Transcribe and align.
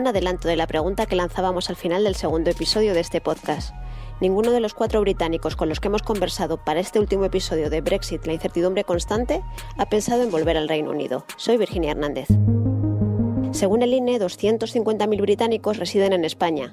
Un 0.00 0.06
adelanto 0.06 0.48
de 0.48 0.56
la 0.56 0.66
pregunta 0.66 1.04
que 1.04 1.14
lanzábamos 1.14 1.68
al 1.68 1.76
final 1.76 2.04
del 2.04 2.14
segundo 2.14 2.48
episodio 2.48 2.94
de 2.94 3.00
este 3.00 3.20
podcast. 3.20 3.74
Ninguno 4.22 4.50
de 4.50 4.60
los 4.60 4.72
cuatro 4.72 5.02
británicos 5.02 5.56
con 5.56 5.68
los 5.68 5.78
que 5.78 5.88
hemos 5.88 6.00
conversado 6.00 6.56
para 6.56 6.80
este 6.80 6.98
último 6.98 7.26
episodio 7.26 7.68
de 7.68 7.82
Brexit, 7.82 8.24
la 8.24 8.32
incertidumbre 8.32 8.84
constante, 8.84 9.42
ha 9.76 9.90
pensado 9.90 10.22
en 10.22 10.30
volver 10.30 10.56
al 10.56 10.70
Reino 10.70 10.90
Unido. 10.90 11.26
Soy 11.36 11.58
Virginia 11.58 11.90
Hernández. 11.90 12.28
Según 13.52 13.82
el 13.82 13.92
INE, 13.92 14.18
250.000 14.18 15.20
británicos 15.20 15.76
residen 15.76 16.12
en 16.12 16.24
España. 16.24 16.72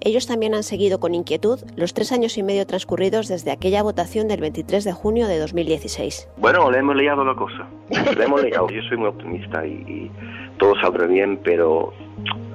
Ellos 0.00 0.26
también 0.26 0.54
han 0.54 0.62
seguido 0.62 0.98
con 0.98 1.14
inquietud 1.14 1.60
los 1.76 1.94
tres 1.94 2.12
años 2.12 2.38
y 2.38 2.42
medio 2.42 2.66
transcurridos 2.66 3.28
desde 3.28 3.50
aquella 3.50 3.82
votación 3.82 4.26
del 4.26 4.40
23 4.40 4.84
de 4.84 4.92
junio 4.92 5.28
de 5.28 5.38
2016. 5.38 6.28
Bueno, 6.38 6.70
le 6.70 6.78
hemos 6.78 6.96
liado 6.96 7.24
la 7.24 7.34
cosa. 7.34 7.68
Le 8.16 8.24
hemos 8.24 8.42
liado. 8.42 8.68
Yo 8.68 8.82
soy 8.88 8.96
muy 8.96 9.08
optimista 9.08 9.66
y, 9.66 10.10
todo 10.58 10.74
saldrá 10.80 11.06
bien, 11.06 11.38
pero 11.42 11.92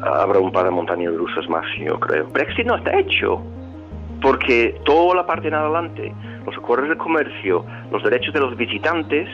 habrá 0.01 0.39
un 0.39 0.51
par 0.51 0.65
de 0.65 0.71
montañas 0.71 1.13
rusas 1.15 1.47
más, 1.49 1.65
yo 1.77 1.99
creo. 1.99 2.27
Brexit 2.27 2.65
no 2.65 2.75
está 2.75 2.97
hecho. 2.97 3.41
Porque 4.21 4.77
toda 4.83 5.15
la 5.15 5.25
parte 5.25 5.47
en 5.47 5.53
adelante, 5.53 6.13
los 6.45 6.57
acuerdos 6.57 6.89
de 6.89 6.97
comercio, 6.97 7.65
los 7.89 8.03
derechos 8.03 8.33
de 8.33 8.41
los 8.41 8.55
visitantes, 8.57 9.29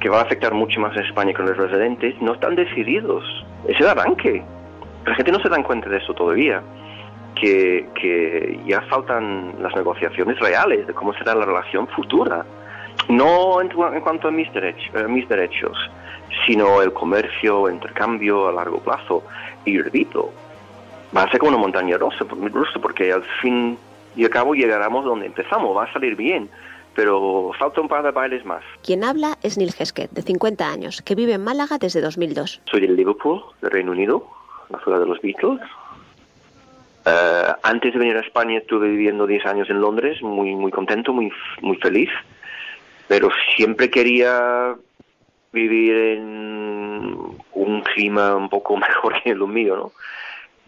que 0.00 0.08
va 0.08 0.20
a 0.20 0.22
afectar 0.22 0.54
mucho 0.54 0.80
más 0.80 0.96
a 0.96 1.00
España 1.00 1.34
que 1.34 1.42
a 1.42 1.44
los 1.44 1.56
residentes, 1.56 2.14
no 2.22 2.34
están 2.34 2.54
decididos. 2.54 3.24
Es 3.66 3.78
el 3.80 3.88
arranque. 3.88 4.42
La 5.04 5.14
gente 5.14 5.32
no 5.32 5.40
se 5.40 5.48
da 5.48 5.62
cuenta 5.62 5.88
de 5.88 5.98
eso 5.98 6.14
todavía. 6.14 6.62
Que, 7.34 8.58
ya 8.66 8.80
faltan 8.82 9.54
las 9.60 9.74
negociaciones 9.76 10.38
reales 10.40 10.86
de 10.86 10.94
cómo 10.94 11.12
será 11.14 11.34
la 11.34 11.44
relación 11.44 11.86
futura. 11.88 12.44
No 13.08 13.60
en, 13.60 13.68
cuanto 14.00 14.28
a 14.28 14.30
mis, 14.30 14.52
derechos, 14.52 14.90
eh, 14.94 15.06
mis 15.06 15.28
derechos, 15.28 15.76
sino 16.46 16.82
el 16.82 16.92
comercio, 16.92 17.68
intercambio 17.70 18.48
a 18.48 18.52
largo 18.52 18.78
plazo. 18.80 19.22
Y 19.64 19.80
repito, 19.80 20.32
va 21.16 21.22
a 21.22 21.30
ser 21.30 21.38
como 21.38 21.50
una 21.50 21.58
montaña 21.58 21.96
rusa, 21.98 22.24
porque 22.80 23.12
al 23.12 23.22
fin 23.40 23.78
y 24.16 24.24
al 24.24 24.30
cabo 24.30 24.54
llegaremos 24.54 25.04
donde 25.04 25.26
empezamos, 25.26 25.76
va 25.76 25.84
a 25.84 25.92
salir 25.92 26.16
bien 26.16 26.48
pero 26.98 27.52
falta 27.56 27.80
un 27.80 27.86
par 27.86 28.02
de 28.02 28.10
bailes 28.10 28.44
más. 28.44 28.64
Quien 28.82 29.04
habla 29.04 29.38
es 29.44 29.56
Neil 29.56 29.72
Hesketh, 29.78 30.10
de 30.10 30.20
50 30.20 30.68
años, 30.68 31.00
que 31.00 31.14
vive 31.14 31.34
en 31.34 31.44
Málaga 31.44 31.78
desde 31.78 32.00
2002. 32.00 32.60
Soy 32.68 32.80
de 32.80 32.88
Liverpool, 32.88 33.40
del 33.62 33.70
Reino 33.70 33.92
Unido, 33.92 34.26
la 34.68 34.80
ciudad 34.80 34.98
de 34.98 35.06
los 35.06 35.20
Beatles. 35.20 35.60
Eh, 37.06 37.52
antes 37.62 37.92
de 37.92 38.00
venir 38.00 38.16
a 38.16 38.20
España 38.20 38.58
estuve 38.58 38.88
viviendo 38.88 39.28
10 39.28 39.46
años 39.46 39.70
en 39.70 39.80
Londres, 39.80 40.20
muy 40.22 40.56
muy 40.56 40.72
contento, 40.72 41.12
muy 41.12 41.30
muy 41.60 41.76
feliz, 41.76 42.10
pero 43.06 43.28
siempre 43.56 43.90
quería 43.90 44.74
vivir 45.52 45.94
en 45.94 47.38
un 47.52 47.82
clima 47.82 48.34
un 48.34 48.48
poco 48.48 48.76
mejor 48.88 49.22
que 49.22 49.34
lo 49.34 49.46
mío, 49.46 49.76
¿no? 49.76 49.92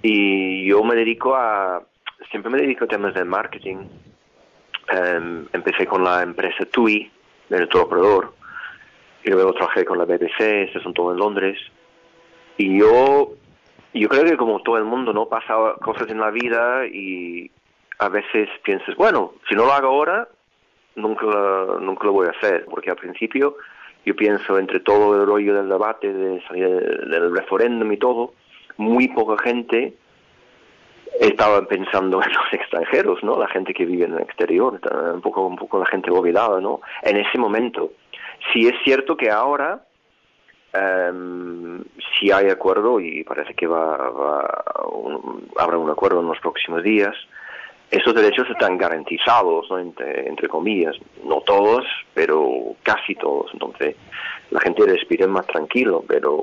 Y 0.02 0.66
yo 0.66 0.82
me 0.82 0.94
dedico 0.94 1.34
a 1.34 1.82
siempre 2.30 2.50
me 2.50 2.60
dedico 2.60 2.84
a 2.84 2.88
temas 2.88 3.14
de 3.14 3.24
marketing 3.24 3.86
Em, 4.90 5.46
empecé 5.52 5.86
con 5.86 6.02
la 6.02 6.22
empresa 6.22 6.64
TUI, 6.64 7.10
de 7.48 7.58
nuestro 7.58 7.82
operador, 7.82 8.34
y 9.22 9.30
luego 9.30 9.52
trabajé 9.52 9.84
con 9.84 9.98
la 9.98 10.04
BBC, 10.04 10.64
estos 10.64 10.82
son 10.82 10.94
todos 10.94 11.12
en 11.12 11.20
Londres. 11.20 11.58
Y 12.56 12.78
yo, 12.78 13.30
yo 13.94 14.08
creo 14.08 14.24
que 14.24 14.36
como 14.36 14.62
todo 14.62 14.78
el 14.78 14.84
mundo, 14.84 15.12
¿no? 15.12 15.26
Pasa 15.26 15.54
cosas 15.80 16.10
en 16.10 16.18
la 16.18 16.30
vida 16.30 16.86
y 16.86 17.50
a 18.00 18.08
veces 18.08 18.48
piensas, 18.64 18.96
bueno, 18.96 19.34
si 19.48 19.54
no 19.54 19.66
lo 19.66 19.72
hago 19.72 19.88
ahora, 19.88 20.26
nunca, 20.96 21.26
nunca 21.80 22.06
lo 22.06 22.12
voy 22.12 22.26
a 22.26 22.30
hacer, 22.30 22.64
porque 22.64 22.90
al 22.90 22.96
principio 22.96 23.56
yo 24.04 24.16
pienso 24.16 24.58
entre 24.58 24.80
todo 24.80 25.20
el 25.20 25.26
rollo 25.26 25.54
del 25.54 25.68
debate, 25.68 26.12
de 26.12 26.42
salir 26.42 26.68
del 26.68 27.34
referéndum 27.34 27.92
y 27.92 27.96
todo, 27.96 28.34
muy 28.76 29.08
poca 29.08 29.42
gente 29.42 29.94
estaba 31.20 31.66
pensando 31.66 32.22
en 32.22 32.32
los 32.32 32.44
extranjeros, 32.52 33.22
¿no? 33.22 33.38
La 33.38 33.48
gente 33.48 33.74
que 33.74 33.84
vive 33.84 34.06
en 34.06 34.14
el 34.14 34.20
exterior, 34.20 34.80
un 35.14 35.20
poco, 35.20 35.46
un 35.46 35.56
poco 35.56 35.78
la 35.78 35.86
gente 35.86 36.10
olvidada, 36.10 36.60
¿no? 36.60 36.80
En 37.02 37.16
ese 37.16 37.38
momento. 37.38 37.92
Sí 38.52 38.66
es 38.66 38.74
cierto 38.84 39.16
que 39.16 39.30
ahora 39.30 39.84
um, 40.74 41.82
si 42.18 42.30
hay 42.30 42.48
acuerdo 42.48 43.00
y 43.00 43.22
parece 43.24 43.54
que 43.54 43.66
va, 43.66 43.96
va 43.96 44.64
habrá 45.58 45.76
un 45.76 45.90
acuerdo 45.90 46.20
en 46.20 46.28
los 46.28 46.38
próximos 46.38 46.82
días. 46.82 47.14
Esos 47.90 48.14
derechos 48.14 48.48
están 48.48 48.78
garantizados, 48.78 49.66
¿no? 49.68 49.78
entre, 49.78 50.28
entre 50.28 50.48
comillas, 50.48 50.96
no 51.24 51.40
todos, 51.40 51.84
pero 52.14 52.76
casi 52.84 53.16
todos. 53.16 53.50
Entonces, 53.52 53.96
la 54.50 54.60
gente 54.60 54.84
respira 54.86 55.26
más 55.26 55.46
tranquilo, 55.46 56.04
pero 56.06 56.40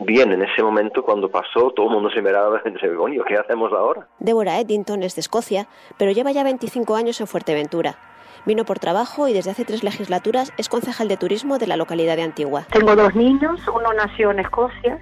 bien, 0.00 0.32
en 0.32 0.42
ese 0.42 0.62
momento 0.62 1.02
cuando 1.02 1.28
pasó, 1.28 1.70
todo 1.70 1.86
el 1.86 1.92
mundo 1.92 2.10
se 2.10 2.22
miraba 2.22 2.60
y 2.64 2.70
dice, 2.70 2.92
coño, 2.94 3.22
¿qué 3.24 3.36
hacemos 3.36 3.72
ahora? 3.72 4.08
Deborah 4.18 4.60
Eddington 4.60 5.02
es 5.02 5.14
de 5.14 5.20
Escocia, 5.20 5.68
pero 5.98 6.12
lleva 6.12 6.32
ya 6.32 6.44
25 6.44 6.96
años 6.96 7.20
en 7.20 7.26
Fuerteventura. 7.26 7.96
Vino 8.44 8.64
por 8.64 8.80
trabajo 8.80 9.28
y 9.28 9.32
desde 9.32 9.52
hace 9.52 9.64
tres 9.64 9.84
legislaturas 9.84 10.52
es 10.56 10.68
concejal 10.68 11.06
de 11.06 11.16
turismo 11.16 11.58
de 11.58 11.68
la 11.68 11.76
localidad 11.76 12.16
de 12.16 12.22
Antigua. 12.22 12.66
Tengo 12.72 12.96
dos 12.96 13.14
niños, 13.14 13.60
uno 13.68 13.92
nació 13.92 14.32
en 14.32 14.40
Escocia, 14.40 14.98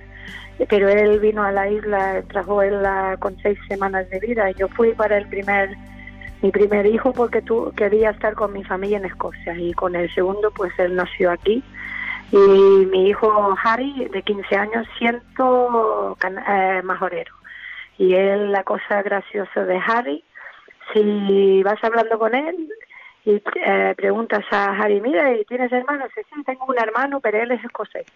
pero 0.69 0.89
él 0.89 1.21
vino 1.21 1.43
a 1.43 1.53
la 1.53 1.69
isla, 1.69 2.23
trajo 2.29 2.63
él 2.63 2.79
con 3.19 3.37
seis 3.39 3.59
semanas 3.69 4.09
de 4.11 4.21
vida. 4.21 4.51
Yo 4.53 4.69
fui 4.69 4.93
para 4.93 5.19
el 5.19 5.27
primer 5.29 5.71
mi 6.43 6.51
primer 6.51 6.87
hijo 6.87 7.13
porque 7.13 7.43
tú 7.43 7.71
quería 7.77 8.11
estar 8.11 8.35
con 8.35 8.55
mi 8.55 8.65
familia 8.65 8.97
en 8.97 9.05
Escocia 9.05 9.55
y 9.59 9.75
con 9.75 9.95
el 9.95 10.13
segundo 10.15 10.51
pues 10.51 10.73
él 10.79 10.97
nació 10.97 11.31
aquí 11.31 11.63
y 12.33 12.37
mi 12.37 13.09
hijo 13.09 13.57
Harry, 13.63 14.09
de 14.13 14.23
15 14.23 14.57
años, 14.57 14.87
siento 14.99 16.17
eh, 16.49 16.81
majorero. 16.85 17.35
Y 17.99 18.15
él, 18.15 18.53
la 18.53 18.63
cosa 18.63 19.03
graciosa 19.03 19.65
de 19.65 19.79
Harry, 19.85 20.25
si 20.93 21.63
vas 21.63 21.83
hablando 21.83 22.19
con 22.19 22.35
él 22.35 22.69
y 23.25 23.43
eh, 23.65 23.95
preguntas 23.97 24.45
a 24.51 24.73
Harry, 24.77 25.01
mira, 25.01 25.29
¿tienes 25.49 25.73
hermanos? 25.73 26.09
Sí, 26.15 26.43
tengo 26.45 26.67
un 26.67 26.79
hermano, 26.79 27.21
pero 27.21 27.43
él 27.43 27.51
es 27.51 27.65
escocés. 27.65 28.07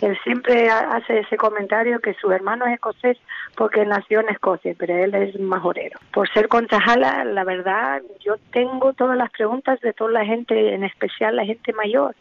Él 0.00 0.18
siempre 0.24 0.70
hace 0.70 1.20
ese 1.20 1.36
comentario 1.36 2.00
que 2.00 2.14
su 2.14 2.32
hermano 2.32 2.66
es 2.66 2.74
escocés 2.74 3.18
porque 3.54 3.84
nació 3.84 4.20
en 4.20 4.30
Escocia, 4.30 4.74
pero 4.78 4.96
él 4.96 5.14
es 5.14 5.38
majorero. 5.38 5.98
Por 6.12 6.28
ser 6.32 6.48
concejala, 6.48 7.24
la 7.24 7.44
verdad, 7.44 8.00
yo 8.20 8.36
tengo 8.52 8.92
todas 8.94 9.16
las 9.16 9.30
preguntas 9.30 9.80
de 9.80 9.92
toda 9.92 10.10
la 10.12 10.24
gente, 10.24 10.74
en 10.74 10.84
especial 10.84 11.36
la 11.36 11.44
gente 11.44 11.72
mayor. 11.74 12.14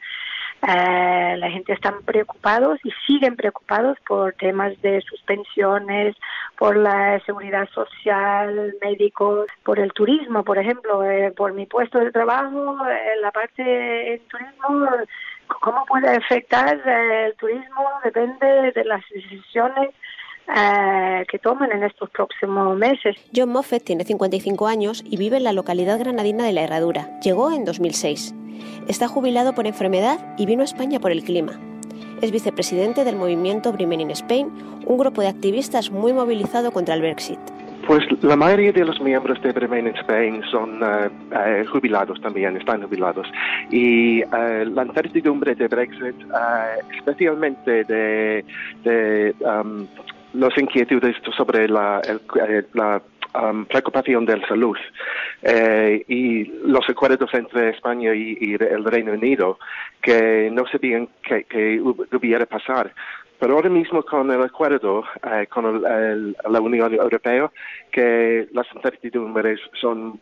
Eh, 0.62 1.38
la 1.38 1.50
gente 1.50 1.72
están 1.72 2.02
preocupados 2.04 2.80
y 2.84 2.92
siguen 3.08 3.38
preocupados 3.38 3.98
por 4.06 4.34
temas 4.34 4.80
de 4.82 5.00
suspensiones, 5.02 6.18
por 6.58 6.76
la 6.76 7.22
seguridad 7.22 7.70
social, 7.70 8.76
médicos, 8.82 9.48
por 9.64 9.80
el 9.80 9.94
turismo, 9.94 10.44
por 10.44 10.58
ejemplo, 10.58 11.10
eh, 11.10 11.32
por 11.32 11.54
mi 11.54 11.66
puesto 11.66 12.00
de 12.00 12.12
trabajo, 12.12 12.78
en 13.16 13.22
la 13.22 13.32
parte 13.32 14.16
en 14.16 14.20
turismo, 14.28 14.90
cómo 15.62 15.86
puede 15.86 16.10
afectar 16.10 16.82
eh, 16.86 17.28
el 17.28 17.36
turismo 17.36 17.86
depende 18.04 18.72
de 18.72 18.84
las 18.86 19.02
decisiones 19.10 19.90
que 21.30 21.38
tomen 21.38 21.72
en 21.72 21.84
estos 21.84 22.10
próximos 22.10 22.76
meses. 22.76 23.16
John 23.36 23.50
Moffett 23.50 23.84
tiene 23.84 24.04
55 24.04 24.66
años 24.66 25.04
y 25.06 25.18
vive 25.18 25.38
en 25.38 25.44
la 25.44 25.54
localidad 25.54 26.00
granadina 26.00 26.44
de 26.44 26.54
La 26.54 26.64
Herradura. 26.64 27.20
Llegó 27.20 27.52
en 27.52 27.66
2006. 27.66 28.34
Está 28.88 29.08
jubilado 29.08 29.54
por 29.54 29.68
enfermedad 29.68 30.20
y 30.40 30.48
vino 30.48 30.64
a 30.64 30.66
España 30.66 31.00
por 31.00 31.12
el 31.12 31.24
clima. 31.24 31.60
Es 32.22 32.32
vicepresidente 32.32 33.04
del 33.04 33.16
movimiento 33.16 33.72
Remain 33.72 34.02
in 34.02 34.12
Spain, 34.12 34.52
un 34.86 34.98
grupo 34.98 35.22
de 35.22 35.30
activistas 35.30 35.90
muy 35.92 36.12
movilizado 36.12 36.72
contra 36.72 36.96
el 36.96 37.02
Brexit. 37.02 37.40
Pues 37.90 38.06
la 38.22 38.36
mayoría 38.36 38.72
de 38.72 38.86
los 38.86 39.02
miembros 39.02 39.42
de 39.42 39.52
Remain 39.52 39.88
in 39.88 39.96
Spain 39.96 40.44
son 40.52 40.80
eh, 40.84 41.66
jubilados 41.66 42.22
también, 42.22 42.56
están 42.56 42.84
jubilados. 42.84 43.26
Y 43.72 44.22
eh, 44.22 44.66
la 44.72 44.86
incertidumbre 44.86 45.56
de 45.56 45.68
Brexit, 45.68 46.16
especialmente 46.96 47.84
de, 47.86 48.46
de 48.84 49.34
um, 49.40 49.88
las 50.34 50.56
inquietudes 50.60 51.16
sobre 51.36 51.68
la, 51.68 52.00
um, 53.34 53.66
preocupación 53.66 54.24
de 54.28 54.38
la 54.38 54.48
salud 54.48 54.78
y 56.08 56.44
los 56.68 56.88
acuerdos 56.88 57.34
entre 57.34 57.72
España 57.72 58.14
y, 58.14 58.54
el 58.54 58.86
Reino 58.86 59.14
Unido 59.14 59.58
que 60.00 60.52
no 60.54 60.68
sabían 60.68 61.10
que, 61.24 61.46
que 61.46 61.82
hubiera 61.82 62.46
pasar. 62.46 62.94
Pero 63.40 63.56
ahora 63.56 63.70
mismo 63.70 64.04
con 64.04 64.30
el 64.32 64.42
acuerdo 64.42 65.04
eh, 65.24 65.48
con 65.48 65.82
la 65.82 66.62
Unión 66.62 66.94
Europea, 66.94 67.50
que 67.92 68.48
las 68.52 68.68
incertidumbres 68.76 69.60
son 69.80 70.20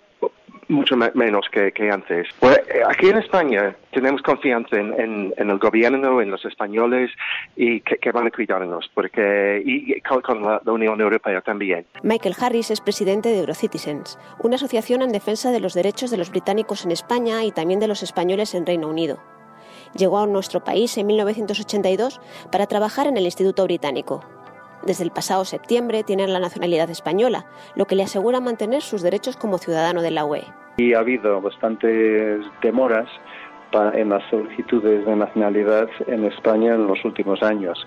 mucho 0.69 0.97
menos 0.97 1.47
que, 1.49 1.89
antes. 1.91 2.27
Pues 2.39 2.57
eh, 2.67 2.81
aquí 2.87 3.07
en 3.09 3.17
España 3.17 3.75
tenemos 3.91 4.21
confianza 4.21 4.75
en, 4.75 5.33
el 5.37 5.59
gobierno, 5.59 6.21
en 6.21 6.29
los 6.29 6.43
españoles 6.45 7.11
y 7.55 7.81
que, 7.81 8.11
van 8.11 8.27
a 8.27 8.31
cuidarnos, 8.31 8.89
porque 8.93 9.61
y 9.65 10.01
con, 10.01 10.43
la, 10.43 10.61
Unión 10.65 10.99
Europea 10.99 11.41
también. 11.41 11.85
Michael 12.03 12.35
Harris 12.39 12.71
es 12.71 12.81
presidente 12.81 13.29
de 13.29 13.39
Eurocitizens, 13.39 14.19
una 14.43 14.55
asociación 14.55 15.01
en 15.01 15.11
defensa 15.11 15.51
de 15.51 15.59
los 15.59 15.73
derechos 15.73 16.11
de 16.11 16.17
los 16.17 16.31
británicos 16.31 16.85
en 16.85 16.91
España 16.91 17.43
y 17.43 17.51
también 17.51 17.79
de 17.79 17.87
los 17.87 18.03
españoles 18.03 18.53
en 18.53 18.65
Reino 18.65 18.87
Unido. 18.89 19.36
Llegó 19.95 20.19
a 20.19 20.27
nuestro 20.27 20.63
país 20.63 20.97
en 20.97 21.07
1982 21.07 22.19
para 22.51 22.67
trabajar 22.67 23.07
en 23.07 23.17
el 23.17 23.25
Instituto 23.25 23.63
Británico. 23.63 24.23
Desde 24.83 25.03
el 25.03 25.11
pasado 25.11 25.43
septiembre 25.43 26.03
tiene 26.03 26.27
la 26.27 26.39
nacionalidad 26.39 26.89
española, 26.89 27.45
lo 27.75 27.85
que 27.85 27.95
le 27.95 28.03
asegura 28.03 28.39
mantener 28.39 28.81
sus 28.81 29.01
derechos 29.01 29.35
como 29.35 29.57
ciudadano 29.57 30.01
de 30.01 30.11
la 30.11 30.25
UE. 30.25 30.43
Y 30.77 30.93
ha 30.93 30.99
habido 30.99 31.41
bastantes 31.41 32.45
demoras 32.61 33.07
en 33.93 34.09
las 34.09 34.23
solicitudes 34.29 35.05
de 35.05 35.15
nacionalidad 35.15 35.89
en 36.07 36.25
España 36.25 36.75
en 36.75 36.87
los 36.87 37.03
últimos 37.03 37.43
años. 37.43 37.85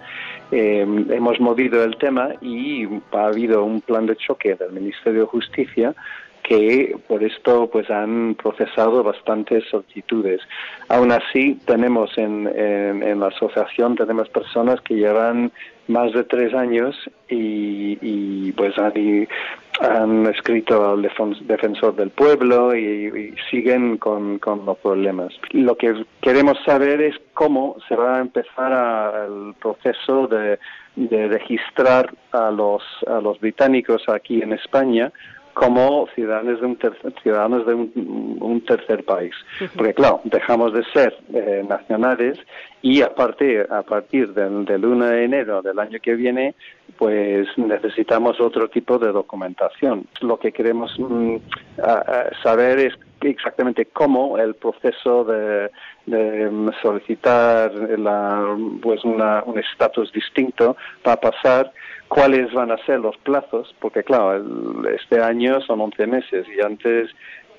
Eh, 0.51 0.87
hemos 1.11 1.41
movido 1.41 1.83
el 1.83 1.97
tema 1.97 2.31
y 2.41 2.87
ha 3.13 3.27
habido 3.27 3.65
un 3.65 3.81
plan 3.81 4.07
de 4.07 4.17
choque 4.17 4.55
del 4.55 4.73
Ministerio 4.73 5.23
de 5.23 5.27
Justicia 5.27 5.95
que 6.51 6.97
por 7.07 7.23
esto 7.23 7.71
pues 7.71 7.89
han 7.91 8.35
procesado 8.35 9.05
bastantes 9.05 9.63
solicitudes. 9.71 10.41
Aún 10.89 11.13
así 11.13 11.55
tenemos 11.65 12.11
en, 12.19 12.49
en, 12.49 13.21
la 13.21 13.29
asociación 13.29 13.95
tenemos 13.95 14.29
personas 14.31 14.81
que 14.81 14.97
llevan 14.97 15.53
más 15.87 16.13
de 16.13 16.25
tres 16.25 16.53
años 16.53 16.97
y, 17.29 18.51
pues 18.53 18.75
han, 18.79 20.27
escrito 20.27 20.91
al 20.91 21.09
defensor 21.43 21.95
del 21.95 22.11
pueblo 22.11 22.75
y, 22.75 23.33
siguen 23.49 23.97
con, 23.99 24.41
con, 24.41 24.67
los 24.67 24.77
problemas. 24.79 25.33
Lo 25.53 25.77
que 25.77 26.05
queremos 26.21 26.59
saber 26.67 27.01
es 27.01 27.15
cómo 27.33 27.77
se 27.89 27.95
va 27.95 28.17
a 28.17 28.21
empezar 28.23 29.29
el 29.29 29.55
proceso 29.55 30.27
de, 30.27 30.59
de 30.97 31.29
registrar 31.29 32.13
a 32.33 32.51
los, 32.51 32.83
a 33.07 33.21
los 33.21 33.39
británicos 33.39 34.03
aquí 34.09 34.43
en 34.43 34.53
España 34.53 35.13
como 35.55 36.07
ciudadanos 36.15 36.61
de 36.61 36.67
un 36.67 36.77
tercer, 36.77 37.15
ciudadanos 37.23 37.67
de 37.67 37.75
un, 37.75 38.65
tercer 38.67 39.05
país. 39.05 39.35
Porque 39.77 39.95
claro, 39.95 40.21
dejamos 40.25 40.73
de 40.73 40.85
ser 40.93 41.17
eh, 41.33 41.65
nacionales 41.69 42.39
y 42.83 43.03
a 43.03 43.15
partir, 43.15 43.67
a 43.71 43.83
partir 43.83 44.33
del, 44.33 44.65
del 44.65 44.85
1 44.85 45.07
de 45.07 45.25
enero 45.25 45.63
del 45.63 45.79
año 45.79 45.99
que 46.01 46.15
viene, 46.15 46.55
pues 46.97 47.47
necesitamos 47.57 48.41
otro 48.41 48.69
tipo 48.69 48.99
de 48.99 49.13
documentación. 49.13 50.07
Lo 50.21 50.39
que 50.39 50.53
queremos 50.53 50.99
mm, 50.99 51.37
saber 52.43 52.79
es 52.79 52.95
exactamente 53.23 53.87
cómo 53.87 54.39
el 54.39 54.55
proceso 54.55 55.25
de, 55.25 55.71
de 56.07 56.51
solicitar 56.83 57.73
la, 57.99 58.57
pues 58.81 59.05
una, 59.05 59.43
un 59.45 59.59
estatus 59.59 60.11
distinto 60.13 60.77
va 61.07 61.13
a 61.13 61.21
pasar 61.21 61.73
cuáles 62.09 62.53
van 62.53 62.73
a 62.73 62.79
ser 62.87 63.01
los 63.01 63.17
plazos, 63.19 63.75
porque 63.79 64.03
claro, 64.03 64.43
este 64.89 65.21
año 65.21 65.61
son 65.61 65.81
11 65.81 66.07
meses 66.07 66.47
y 66.49 66.65
antes 66.65 67.11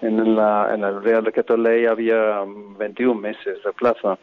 en, 0.02 0.36
la, 0.36 0.72
en 0.74 0.84
el 0.84 1.02
Real 1.04 1.24
Decreto 1.24 1.56
Ley 1.56 1.86
había 1.86 2.44
21 2.78 3.20
meses 3.20 3.64
de 3.64 3.72
plazo. 3.74 4.18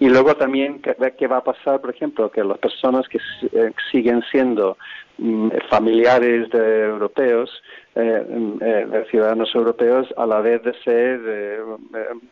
Y 0.00 0.08
luego 0.08 0.34
también 0.34 0.80
qué 1.18 1.26
va 1.26 1.36
a 1.36 1.44
pasar, 1.44 1.78
por 1.82 1.90
ejemplo, 1.90 2.30
que 2.30 2.42
las 2.42 2.56
personas 2.56 3.06
que 3.06 3.18
eh, 3.52 3.70
siguen 3.92 4.22
siendo 4.32 4.78
mm, 5.18 5.50
familiares 5.68 6.48
de 6.48 6.84
europeos 6.86 7.50
eh, 7.94 8.24
eh, 8.62 9.04
ciudadanos 9.10 9.54
europeos 9.54 10.06
a 10.16 10.24
la 10.24 10.40
vez 10.40 10.62
de 10.62 10.72
ser 10.84 11.20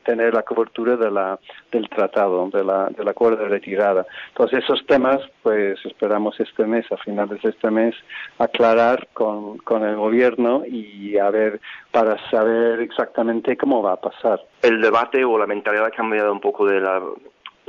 tener 0.05 0.33
la 0.33 0.45
cobertura 0.45 0.97
de 0.97 1.11
la 1.11 1.39
del 1.71 1.89
tratado 1.91 2.49
de 2.49 2.65
la 2.65 2.87
del 2.97 3.09
acuerdo 3.09 3.43
de 3.43 3.49
retirada. 3.49 4.07
Entonces 4.29 4.65
esos 4.65 4.87
temas 4.87 5.21
pues 5.43 5.79
esperamos 5.85 6.41
este 6.41 6.65
mes 6.65 6.91
a 6.91 6.97
finales 6.97 7.43
de 7.43 7.51
este 7.51 7.71
mes 7.71 7.95
aclarar 8.39 9.09
con, 9.13 9.59
con 9.59 9.85
el 9.85 9.97
gobierno 9.97 10.63
y 10.65 11.19
a 11.19 11.29
ver 11.29 11.61
para 11.91 12.17
saber 12.31 12.81
exactamente 12.81 13.57
cómo 13.57 13.83
va 13.83 13.95
a 13.95 14.01
pasar. 14.01 14.41
El 14.63 14.81
debate 14.81 15.25
o 15.25 15.37
la 15.37 15.47
mentalidad 15.47 15.87
ha 15.87 15.91
cambiado 15.91 16.33
un 16.33 16.41
poco 16.41 16.67
de 16.67 16.81
la, 16.81 17.03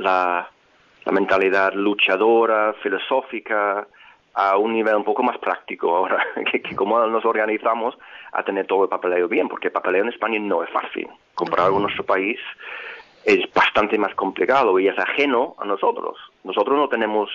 la 0.00 1.12
mentalidad 1.12 1.72
luchadora 1.74 2.74
filosófica 2.82 3.86
a 4.34 4.56
un 4.56 4.72
nivel 4.72 4.94
un 4.96 5.04
poco 5.04 5.22
más 5.22 5.38
práctico 5.38 5.96
ahora, 5.96 6.24
que, 6.50 6.62
que 6.62 6.76
cómo 6.76 7.04
nos 7.06 7.24
organizamos 7.24 7.96
a 8.32 8.42
tener 8.42 8.66
todo 8.66 8.84
el 8.84 8.88
papeleo 8.88 9.28
bien, 9.28 9.48
porque 9.48 9.68
el 9.68 9.72
papeleo 9.72 10.02
en 10.02 10.10
España 10.10 10.38
no 10.38 10.62
es 10.62 10.70
fácil. 10.70 11.08
Comparado 11.34 11.72
con 11.72 11.82
nuestro 11.82 12.04
país 12.04 12.38
es 13.24 13.52
bastante 13.52 13.98
más 13.98 14.14
complicado 14.14 14.78
y 14.78 14.88
es 14.88 14.98
ajeno 14.98 15.54
a 15.58 15.64
nosotros. 15.64 16.16
Nosotros 16.44 16.76
no 16.76 16.88
tenemos 16.88 17.30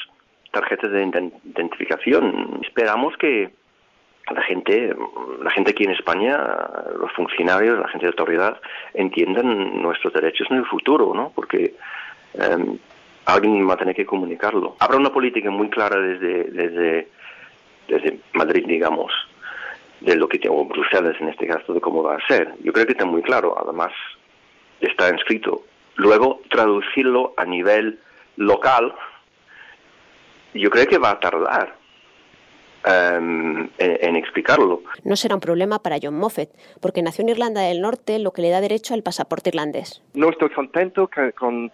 tarjetas 0.51 0.91
de 0.91 1.31
identificación. 1.44 2.62
Esperamos 2.63 3.15
que 3.17 3.51
la 4.33 4.41
gente, 4.41 4.95
la 5.41 5.51
gente 5.51 5.71
aquí 5.71 5.83
en 5.83 5.91
España, 5.91 6.38
los 6.97 7.12
funcionarios, 7.12 7.77
la 7.77 7.88
gente 7.89 8.06
de 8.06 8.12
autoridad, 8.12 8.59
entiendan 8.94 9.81
nuestros 9.81 10.13
derechos 10.13 10.47
en 10.50 10.57
el 10.57 10.65
futuro, 10.65 11.13
¿no? 11.13 11.31
Porque 11.35 11.75
em, 12.37 12.77
alguien 13.25 13.67
va 13.67 13.73
a 13.73 13.77
tener 13.77 13.95
que 13.95 14.05
comunicarlo. 14.05 14.75
Habrá 14.79 14.97
una 14.97 15.11
política 15.11 15.49
muy 15.49 15.69
clara 15.69 15.99
desde, 15.99 16.43
desde, 16.45 17.07
desde 17.87 18.19
Madrid, 18.33 18.65
digamos, 18.67 19.11
de 20.01 20.15
lo 20.15 20.27
que 20.27 20.39
o 20.49 20.65
Bruselas 20.65 21.15
en 21.19 21.29
este 21.29 21.47
caso, 21.47 21.73
de 21.73 21.81
cómo 21.81 22.03
va 22.03 22.15
a 22.15 22.27
ser. 22.27 22.53
Yo 22.63 22.71
creo 22.71 22.85
que 22.85 22.93
está 22.93 23.05
muy 23.05 23.21
claro, 23.21 23.55
además 23.57 23.91
está 24.81 25.09
inscrito. 25.09 25.63
Luego, 25.95 26.41
traducirlo 26.49 27.33
a 27.37 27.45
nivel 27.45 27.99
local, 28.35 28.93
yo 30.53 30.69
creo 30.69 30.88
que 30.88 30.97
va 30.97 31.11
a 31.11 31.19
tardar. 31.19 31.75
Em, 32.88 33.61
en, 33.79 33.97
en, 33.99 34.15
explicarlo. 34.15 34.83
No 35.03 35.15
será 35.15 35.33
un 35.33 35.41
problema 35.41 35.79
para 35.79 35.97
John 35.99 36.19
Moffat, 36.19 36.49
porque 36.81 37.01
nació 37.01 37.23
en 37.23 37.29
Irlanda 37.29 37.61
del 37.61 37.81
Norte, 37.81 38.19
lo 38.19 38.31
que 38.31 38.43
le 38.43 38.51
da 38.51 38.61
derecho 38.61 38.93
al 38.93 39.01
pasaporte 39.01 39.49
irlandés. 39.49 40.03
No 40.13 40.29
estoy 40.29 40.51
contento 40.51 41.09
con 41.35 41.71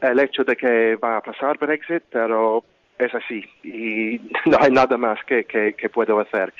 el 0.00 0.20
hecho 0.20 0.44
de 0.44 0.56
que 0.56 0.96
va 0.96 1.18
a 1.18 1.20
pasar 1.20 1.58
Brexit, 1.58 2.04
pero 2.10 2.64
es 2.98 3.14
así 3.14 3.44
y 3.62 4.20
no 4.46 4.58
hay 4.60 4.70
nada 4.70 4.96
más 4.96 5.18
que, 5.24 5.44
que, 5.44 5.88
puedo 5.88 6.20
hacer. 6.20 6.52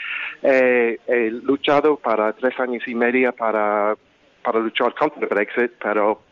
Eh, 0.43 0.99
he 1.07 1.31
luchado 1.31 1.97
para 1.97 2.33
tres 2.33 2.59
años 2.59 2.83
y 2.87 2.95
medio 2.95 3.33
para, 3.33 3.97
para 4.43 4.59
luchar 4.59 4.95
contra 4.95 5.27
Brexit, 5.27 5.73
pero 5.83 6.23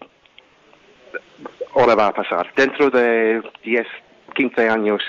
ahora 1.75 1.95
va 1.95 2.07
a 2.09 2.13
pasar. 2.13 2.53
Dentro 2.55 2.91
de 2.91 3.43
10, 3.65 3.87
15 4.35 4.69
años, 4.69 5.03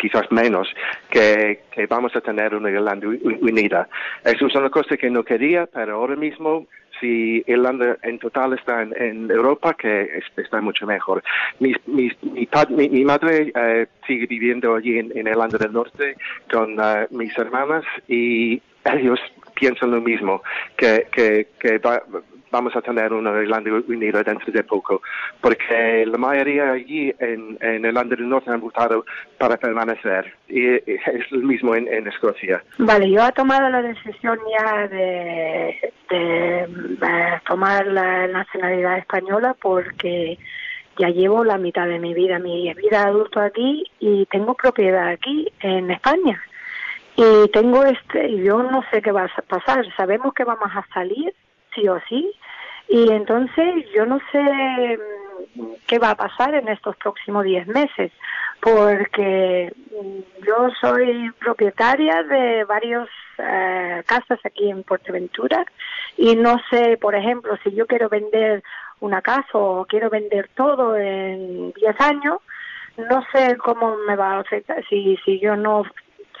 quizás 0.00 0.30
menos, 0.30 0.68
que, 1.10 1.64
que 1.70 1.86
vamos 1.86 2.14
a 2.16 2.20
tener 2.20 2.54
una 2.54 2.70
Irlanda 2.70 3.06
unida. 3.06 3.88
Eso 4.24 4.46
es 4.46 4.54
una 4.54 4.70
cosa 4.70 4.96
que 4.96 5.10
no 5.10 5.24
quería, 5.24 5.66
pero 5.66 5.96
ahora 5.96 6.16
mismo 6.16 6.66
si 7.00 7.42
Irlanda 7.46 7.96
en 8.02 8.18
total 8.18 8.54
está 8.54 8.82
en, 8.82 9.30
Europa, 9.30 9.74
que 9.74 10.22
está 10.36 10.60
mucho 10.60 10.86
mejor. 10.86 11.22
Mi, 11.60 11.74
mi, 11.86 12.10
mi, 12.70 13.04
madre 13.04 13.52
eh, 13.54 13.86
sigue 14.06 14.26
viviendo 14.26 14.74
allí 14.74 14.98
en, 14.98 15.16
Irlanda 15.16 15.58
del 15.58 15.72
Norte 15.72 16.16
con 16.50 16.78
eh, 16.80 17.06
mis 17.10 17.36
hermanas 17.38 17.84
y 18.06 18.60
ellos 18.84 19.20
piensan 19.54 19.90
lo 19.90 20.00
mismo, 20.00 20.42
que, 20.76 21.06
que, 21.12 21.48
que 21.58 21.78
va, 21.78 22.02
vamos 22.50 22.74
a 22.76 22.80
tener 22.80 23.12
una 23.12 23.30
Irlanda 23.42 23.70
unida 23.86 24.22
dentro 24.22 24.52
de 24.52 24.62
poco, 24.64 25.02
porque 25.40 26.04
la 26.06 26.18
mayoría 26.18 26.72
allí 26.72 27.12
en, 27.18 27.58
en 27.60 27.84
Irlanda 27.84 28.16
del 28.16 28.28
Norte 28.28 28.50
han 28.50 28.60
votado 28.60 29.04
para 29.38 29.56
permanecer 29.56 30.32
y 30.48 30.66
es 30.66 31.30
lo 31.30 31.40
mismo 31.40 31.74
en, 31.74 31.88
en 31.88 32.06
Escocia. 32.08 32.62
Vale, 32.78 33.10
yo 33.10 33.26
he 33.26 33.32
tomado 33.32 33.68
la 33.68 33.82
decisión 33.82 34.38
ya 34.58 34.88
de, 34.88 35.92
tomar 37.46 37.86
la 37.86 38.26
nacionalidad 38.28 38.98
española 38.98 39.56
porque 39.60 40.38
ya 40.98 41.08
llevo 41.08 41.44
la 41.44 41.58
mitad 41.58 41.86
de 41.86 41.98
mi 41.98 42.12
vida, 42.12 42.38
mi 42.38 42.72
vida 42.74 43.04
adulto 43.04 43.40
aquí 43.40 43.84
y 44.00 44.26
tengo 44.26 44.54
propiedad 44.54 45.08
aquí 45.08 45.48
en 45.60 45.90
España. 45.90 46.42
Y 47.16 47.48
tengo 47.48 47.84
este, 47.84 48.36
yo 48.42 48.62
no 48.62 48.84
sé 48.90 49.02
qué 49.02 49.12
va 49.12 49.24
a 49.24 49.42
pasar. 49.42 49.84
Sabemos 49.96 50.34
que 50.34 50.44
vamos 50.44 50.70
a 50.74 50.86
salir 50.92 51.34
sí 51.74 51.88
o 51.88 52.00
sí. 52.08 52.32
Y 52.88 53.10
entonces 53.10 53.84
yo 53.94 54.06
no 54.06 54.18
sé 54.32 54.98
qué 55.86 55.98
va 55.98 56.10
a 56.10 56.16
pasar 56.16 56.54
en 56.54 56.68
estos 56.68 56.96
próximos 56.96 57.44
10 57.44 57.66
meses, 57.68 58.12
porque 58.60 59.72
yo 60.46 60.68
soy 60.80 61.30
propietaria 61.38 62.22
de 62.22 62.64
varias 62.64 63.08
eh, 63.38 64.02
casas 64.06 64.38
aquí 64.44 64.70
en 64.70 64.82
Porteventura 64.82 65.64
y 66.16 66.36
no 66.36 66.56
sé, 66.70 66.98
por 67.00 67.14
ejemplo, 67.14 67.56
si 67.62 67.72
yo 67.74 67.86
quiero 67.86 68.08
vender 68.08 68.62
una 69.00 69.22
casa 69.22 69.48
o 69.52 69.84
quiero 69.86 70.10
vender 70.10 70.50
todo 70.54 70.96
en 70.96 71.72
10 71.72 72.00
años, 72.00 72.38
no 72.96 73.24
sé 73.32 73.56
cómo 73.58 73.96
me 74.08 74.16
va 74.16 74.32
a 74.32 74.40
afectar 74.40 74.84
si, 74.88 75.16
si 75.24 75.38
yo 75.38 75.56
no 75.56 75.84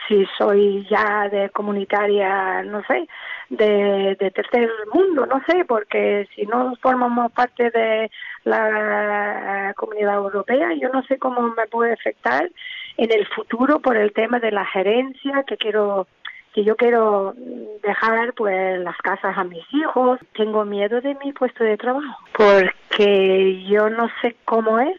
si 0.06 0.26
soy 0.36 0.86
ya 0.88 1.28
de 1.28 1.50
comunitaria, 1.50 2.62
no 2.62 2.82
sé, 2.84 3.08
de, 3.48 4.16
de 4.18 4.30
tercer 4.30 4.70
mundo, 4.92 5.26
no 5.26 5.42
sé, 5.46 5.64
porque 5.64 6.28
si 6.34 6.46
no 6.46 6.74
formamos 6.80 7.32
parte 7.32 7.70
de 7.70 8.10
la 8.44 9.72
comunidad 9.76 10.16
europea, 10.16 10.74
yo 10.74 10.88
no 10.90 11.02
sé 11.04 11.18
cómo 11.18 11.42
me 11.54 11.66
puede 11.66 11.94
afectar 11.94 12.50
en 12.96 13.12
el 13.12 13.26
futuro 13.26 13.80
por 13.80 13.96
el 13.96 14.12
tema 14.12 14.38
de 14.40 14.50
la 14.50 14.64
gerencia 14.66 15.44
que 15.46 15.56
quiero 15.56 16.06
que 16.54 16.64
yo 16.64 16.76
quiero 16.76 17.34
dejar 17.82 18.32
pues 18.32 18.80
las 18.80 18.96
casas 18.98 19.36
a 19.36 19.44
mis 19.44 19.62
hijos. 19.72 20.18
Tengo 20.34 20.64
miedo 20.64 21.00
de 21.00 21.14
mi 21.22 21.32
puesto 21.32 21.62
de 21.62 21.76
trabajo 21.76 22.18
porque 22.36 23.64
yo 23.68 23.90
no 23.90 24.08
sé 24.22 24.34
cómo 24.44 24.80
es 24.80 24.98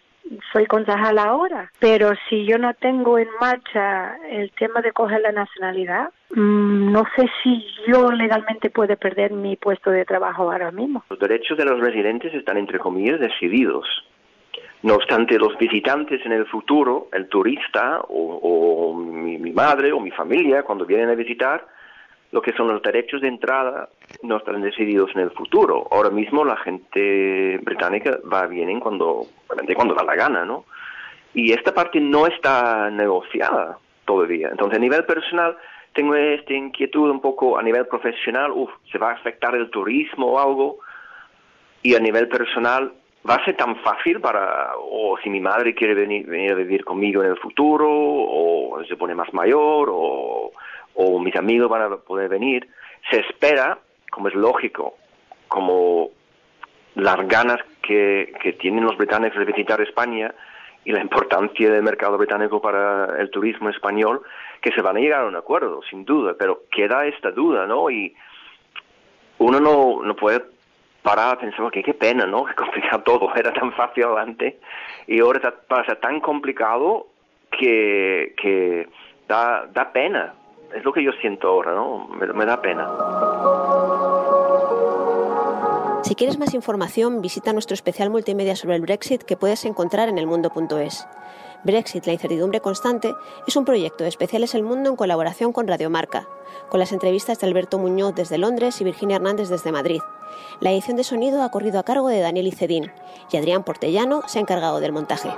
soy 0.54 0.66
concejal 0.66 1.18
ahora, 1.18 1.72
pero 1.80 2.12
si 2.30 2.46
yo 2.46 2.58
no 2.58 2.74
tengo 2.74 3.18
en 3.18 3.28
marcha 3.40 4.16
el 4.30 4.52
tema 4.52 4.82
de 4.82 4.92
coger 4.92 5.22
la 5.22 5.32
nacionalidad, 5.32 6.10
mm, 6.36 6.92
no 6.92 7.06
sé 7.16 7.30
si 7.42 7.66
yo 7.88 8.12
legalmente 8.12 8.70
puedo 8.70 8.96
perder 8.98 9.32
mi 9.32 9.56
puesto 9.56 9.92
de 9.92 10.06
trabajo 10.06 10.52
ahora 10.52 10.72
mismo. 10.72 11.04
Los 11.10 11.20
derechos 11.20 11.58
de 11.58 11.66
los 11.66 11.80
residentes 11.80 12.34
están, 12.34 12.58
entre 12.58 12.80
comillas, 12.80 13.20
decididos. 13.20 13.86
No 14.82 14.96
obstante, 14.96 15.38
los 15.38 15.58
visitantes 15.58 16.26
en 16.26 16.32
el 16.32 16.46
futuro, 16.46 17.10
el 17.12 17.28
turista 17.28 18.00
o, 18.08 18.94
mi, 18.96 19.38
mi 19.38 19.52
madre 19.52 19.92
o 19.92 20.00
mi 20.00 20.12
familia, 20.12 20.64
cuando 20.64 20.86
vienen 20.86 21.10
a 21.10 21.16
visitar, 21.16 21.66
lo 22.31 22.41
que 22.41 22.53
son 22.53 22.67
los 22.67 22.81
derechos 22.81 23.21
de 23.21 23.27
entrada 23.27 23.89
no 24.21 24.38
están 24.38 24.62
decididos 24.62 25.12
en 25.15 25.21
el 25.21 25.31
futuro. 25.31 25.88
Ahora 25.91 26.09
mismo 26.09 26.45
la 26.45 26.57
gente 26.57 27.59
británica 27.63 28.19
va 28.31 28.45
bien 28.45 28.79
cuando, 28.79 29.25
cuando 29.75 29.95
da 29.95 30.03
la 30.03 30.15
gana, 30.15 30.45
¿no? 30.45 30.65
Y 31.33 31.53
esta 31.53 31.74
parte 31.74 32.00
no 32.00 32.27
está 32.27 32.89
negociada 32.91 33.77
todavía. 34.05 34.50
Entonces, 34.50 34.77
a 34.77 34.81
nivel 34.81 35.05
personal, 35.05 35.57
tengo 35.93 36.15
esta 36.15 36.53
inquietud 36.53 37.09
un 37.09 37.21
poco 37.21 37.57
a 37.57 37.63
nivel 37.63 37.86
profesional, 37.88 38.51
uff, 38.51 38.71
se 38.91 38.98
va 38.98 39.12
a 39.12 39.13
afectar 39.13 39.55
el 39.55 39.69
turismo 39.69 40.33
o 40.33 40.39
algo. 40.39 40.79
Y 41.81 41.95
a 41.95 42.00
nivel 42.00 42.27
personal, 42.27 42.91
va 43.27 43.36
a 43.36 43.45
ser 43.45 43.55
tan 43.55 43.75
fácil 43.77 44.19
para, 44.19 44.71
o 44.77 45.17
si 45.24 45.29
mi 45.29 45.39
madre 45.39 45.74
quiere 45.74 45.93
venir, 45.93 46.25
venir 46.25 46.51
a 46.51 46.55
vivir 46.55 46.83
conmigo 46.83 47.24
en 47.24 47.31
el 47.31 47.38
futuro, 47.38 47.88
o 47.89 48.81
se 48.88 48.95
pone 48.95 49.15
más 49.15 49.33
mayor, 49.33 49.89
o 49.91 50.49
o 51.01 51.18
mis 51.18 51.36
amigos 51.38 51.70
van 51.70 51.82
a 51.82 51.96
poder 51.96 52.27
venir, 52.27 52.68
se 53.10 53.22
espera, 53.22 53.79
como 54.12 54.27
es 54.27 54.36
lógico, 54.36 54.98
como 55.48 56.10
las 56.96 57.25
ganas 57.25 57.60
que, 57.82 58.34
que 58.41 58.51
tienen 58.53 58.84
los 58.84 58.98
británicos 58.98 59.39
de 59.39 59.46
visitar 59.46 59.79
España 59.79 60.36
y 60.84 60.91
la 60.91 61.00
importancia 61.00 61.72
del 61.72 61.84
mercado 61.84 62.18
británico 62.18 62.62
para 62.62 63.18
el 63.18 63.29
turismo 63.29 63.70
español, 63.70 64.24
que 64.62 64.72
se 64.72 64.82
van 64.82 64.98
a 64.98 65.00
llegar 65.00 65.22
a 65.22 65.27
un 65.27 65.38
acuerdo, 65.38 65.79
sin 65.89 66.03
duda, 66.03 66.36
pero 66.38 66.63
queda 66.70 67.06
esta 67.06 67.32
duda, 67.32 67.65
¿no? 67.65 67.89
Y 67.89 68.13
uno 69.38 69.62
no, 69.62 70.15
puede 70.18 70.44
parar 71.01 71.36
a 71.36 71.39
pensar, 71.39 71.72
que 71.72 71.82
qué 71.82 71.94
pena, 71.94 72.25
¿no? 72.25 72.44
Que 72.50 72.56
complicado 72.56 73.03
todo, 73.03 73.36
era 73.38 73.53
tan 73.53 73.72
fácil 73.72 74.03
antes 74.18 74.56
y 75.08 75.22
ahora 75.22 75.53
pasa 75.65 75.96
tan 75.96 76.20
complicado 76.20 77.08
que, 77.58 78.36
que 78.36 78.89
da, 79.29 79.65
da 79.72 79.94
pena 79.94 80.34
es 80.76 80.84
lo 80.84 80.94
que 80.94 81.04
yo 81.04 81.12
siento 81.22 81.48
ahora, 81.48 81.74
¿no? 81.74 82.08
Me, 82.08 82.46
da 82.46 82.62
pena. 82.62 82.88
Si 86.04 86.16
quieres 86.16 86.40
más 86.40 86.54
información, 86.54 87.22
visita 87.22 87.54
nuestro 87.54 87.74
especial 87.74 88.10
multimedia 88.10 88.56
sobre 88.56 88.76
el 88.76 88.82
Brexit 88.82 89.24
que 89.24 89.38
puedes 89.38 89.66
encontrar 89.66 90.10
en 90.10 90.18
elmundo.es. 90.18 91.08
Brexit, 91.64 92.06
la 92.06 92.14
incertidumbre 92.14 92.62
constante, 92.62 93.14
es 93.46 93.56
un 93.58 93.66
proyecto 93.66 94.04
de 94.04 94.10
Especiales 94.10 94.56
El 94.56 94.64
Mundo 94.64 94.90
en 94.90 94.96
colaboración 94.96 95.52
con 95.52 95.68
Radiomarca, 95.68 96.26
con 96.70 96.80
las 96.80 96.94
entrevistas 96.94 97.40
de 97.40 97.48
Alberto 97.48 97.78
Muñoz 97.78 98.16
desde 98.16 98.38
Londres 98.38 98.80
y 98.80 98.86
Virginia 98.86 99.18
Hernández 99.18 99.50
desde 99.50 99.74
Madrid. 99.74 100.02
La 100.62 100.72
edición 100.72 100.96
de 100.96 101.04
sonido 101.04 101.44
ha 101.44 101.52
corrido 101.52 101.80
a 101.80 101.84
cargo 101.84 102.08
de 102.08 102.22
Daniel 102.22 102.48
Icedín 102.48 102.92
y 103.30 103.38
Adrián 103.38 103.64
Portellano 103.64 104.22
se 104.28 104.40
ha 104.40 104.42
encargado 104.42 104.80
del 104.80 104.94
montaje. 104.94 105.30